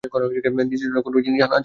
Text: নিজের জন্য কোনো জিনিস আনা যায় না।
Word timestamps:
নিজের 0.03 0.79
জন্য 0.83 0.97
কোনো 1.01 1.17
জিনিস 1.21 1.41
আনা 1.41 1.47
যায় 1.47 1.49
না। 1.49 1.57